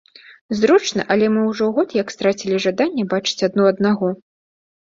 [0.59, 4.13] Зручна, але мы ўжо год як страцілі жаданне бачыць адно аднаго.